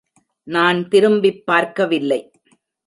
[0.47, 2.21] நான் திரும்பிப் பார்க்கவில்லை.